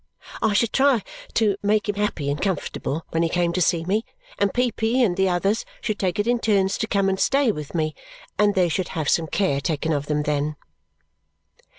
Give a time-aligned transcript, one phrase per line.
[0.41, 1.03] I should try
[1.35, 4.03] to make him happy and comfortable when he came to see me,
[4.39, 7.75] and Peepy and the others should take it in turns to come and stay with
[7.75, 7.93] me,
[8.35, 10.55] and they should have some care taken of them then."